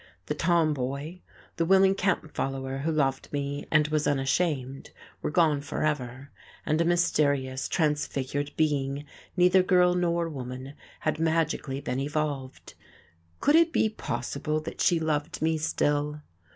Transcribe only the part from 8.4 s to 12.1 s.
being, neither girl nor woman, had magically been